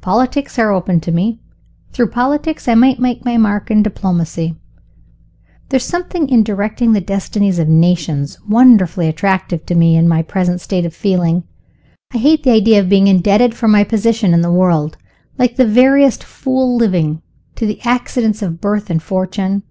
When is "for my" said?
13.54-13.84